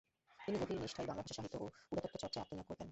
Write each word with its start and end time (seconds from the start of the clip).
তিনি 0.43 0.57
গভীর 0.61 0.79
নিষ্ঠায় 0.83 1.07
বাংলাভাষা, 1.09 1.33
সাহিত্য 1.37 1.55
ও 1.63 1.65
পুরাতত্ত্বচর্চায় 1.89 2.41
আত্মানিয়োগ 2.43 2.67
করতেন। 2.69 2.79